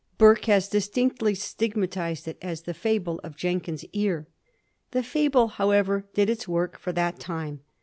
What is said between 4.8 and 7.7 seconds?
The fable, however, did its work for that time.